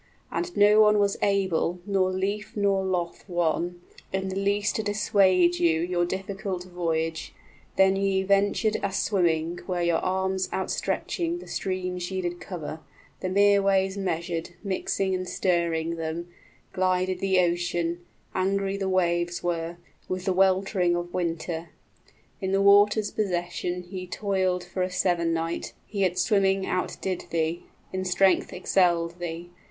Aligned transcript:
And 0.31 0.57
no 0.57 0.81
one 0.81 0.97
was 0.97 1.15
able 1.21 1.79
Nor 1.85 2.09
lief 2.11 2.57
nor 2.57 2.83
loth 2.83 3.23
one, 3.29 3.81
in 4.11 4.29
the 4.29 4.35
least 4.35 4.77
to 4.77 4.81
dissuade 4.81 5.59
you 5.59 5.79
Your 5.81 6.05
difficult 6.05 6.63
voyage; 6.63 7.35
then 7.75 7.95
ye 7.95 8.23
ventured 8.23 8.77
a 8.81 8.91
swimming, 8.91 9.57
15 9.57 9.67
Where 9.67 9.83
your 9.83 9.99
arms 9.99 10.49
outstretching 10.51 11.37
the 11.37 11.45
streams 11.45 12.09
ye 12.09 12.19
did 12.21 12.39
cover, 12.39 12.79
The 13.19 13.29
mere 13.29 13.61
ways 13.61 13.95
measured, 13.95 14.55
mixing 14.63 15.13
and 15.13 15.29
stirring 15.29 15.97
them, 15.97 16.29
Glided 16.73 17.19
the 17.19 17.37
ocean; 17.41 18.03
angry 18.33 18.77
the 18.77 18.89
waves 18.89 19.43
were, 19.43 19.77
With 20.09 20.25
the 20.25 20.33
weltering 20.33 20.95
of 20.95 21.13
winter. 21.13 21.69
In 22.41 22.53
the 22.53 22.61
water's 22.63 23.11
possession, 23.11 23.85
Ye 23.87 24.07
toiled 24.07 24.63
for 24.63 24.81
a 24.81 24.89
seven 24.89 25.31
night; 25.31 25.73
he 25.85 26.03
at 26.05 26.17
swimming 26.17 26.65
outdid 26.65 27.25
thee, 27.29 27.67
20 27.91 27.99
In 27.99 28.03
strength 28.05 28.51
excelled 28.51 29.19
thee. 29.19 29.51